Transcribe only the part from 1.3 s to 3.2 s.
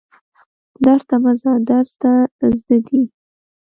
ځه درس ته ځه دي